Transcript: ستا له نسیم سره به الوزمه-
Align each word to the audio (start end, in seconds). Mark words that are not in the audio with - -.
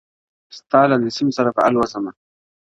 ستا 0.57 0.81
له 0.89 0.97
نسیم 1.03 1.29
سره 1.37 1.49
به 1.55 1.61
الوزمه- 1.67 2.13